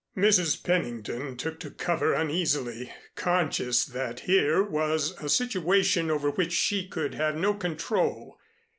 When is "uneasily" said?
2.15-2.91